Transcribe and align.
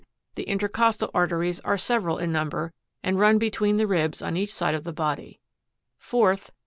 The 0.33 0.45
intercostal, 0.49 1.11
arteries 1.13 1.59
are 1.59 1.77
several 1.77 2.17
in 2.17 2.31
number, 2.31 2.73
and 3.03 3.19
run 3.19 3.37
between 3.37 3.77
the 3.77 3.85
ribs 3.85 4.19
on 4.23 4.35
each 4.35 4.59
i 4.59 4.69
ide 4.69 4.73
of 4.73 4.83
the 4.83 4.91
body, 4.91 5.39
29. 6.09 6.35
4th. 6.37 6.49